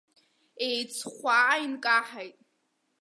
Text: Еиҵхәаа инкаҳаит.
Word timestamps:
Еиҵхәаа 0.67 1.61
инкаҳаит. 1.63 2.37